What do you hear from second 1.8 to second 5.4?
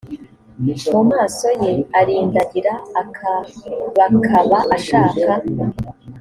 arindagira akabakaba ashaka